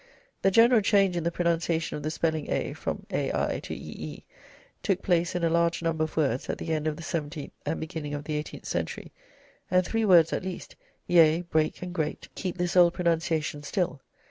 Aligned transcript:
The 0.41 0.49
general 0.49 0.81
change 0.81 1.15
in 1.15 1.23
the 1.23 1.31
pronunciation 1.31 1.95
of 1.95 2.01
the 2.01 2.09
spelling 2.09 2.51
'ea' 2.51 2.73
from 2.73 3.05
'ai' 3.13 3.59
to 3.61 3.75
'ee' 3.75 4.23
took 4.81 5.03
place 5.03 5.35
in 5.35 5.43
a 5.43 5.49
large 5.51 5.83
number 5.83 6.05
of 6.05 6.17
words 6.17 6.49
at 6.49 6.57
the 6.57 6.69
end 6.73 6.87
of 6.87 6.97
the 6.97 7.03
seventeenth 7.03 7.53
and 7.67 7.79
beginning 7.79 8.15
of 8.15 8.23
the 8.23 8.35
eighteenth 8.35 8.65
century, 8.65 9.11
and 9.69 9.85
three 9.85 10.03
words 10.03 10.33
at 10.33 10.41
least 10.41 10.75
(yea, 11.05 11.43
break, 11.43 11.83
and 11.83 11.93
great) 11.93 12.29
keep 12.33 12.57
this 12.57 12.75
old 12.75 12.95
pronunciation 12.95 13.61
still. 13.61 14.01